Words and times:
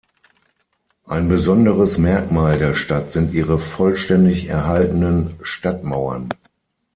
Ein 1.05 1.27
besonderes 1.27 1.99
Merkmal 1.99 2.57
der 2.57 2.73
Stadt 2.73 3.11
sind 3.11 3.33
ihre 3.35 3.59
vollständig 3.59 4.47
erhaltenen 4.47 5.35
Stadtmauern. 5.43 6.29